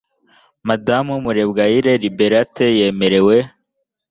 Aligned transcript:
madamu 0.67 1.13
murebwayire 1.23 1.91
liberata 2.03 2.65
yemerewe 2.77 3.35